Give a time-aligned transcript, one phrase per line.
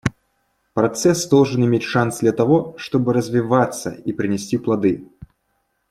[0.73, 5.07] Процесс должен иметь шанс для того, чтобы развиваться и принести плоды.